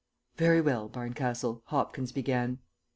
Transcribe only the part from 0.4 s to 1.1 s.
well,